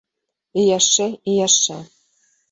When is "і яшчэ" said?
0.61-1.05, 1.33-1.77